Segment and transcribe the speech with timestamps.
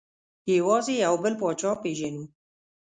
[0.57, 2.23] یوازې یو بل پاچا پېژنو.